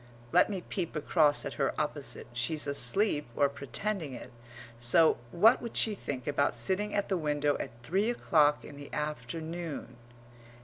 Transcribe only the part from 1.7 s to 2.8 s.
opposite; she's